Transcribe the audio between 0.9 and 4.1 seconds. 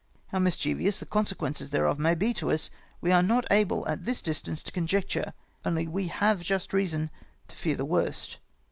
the consequences thereof may be to us, we are not able at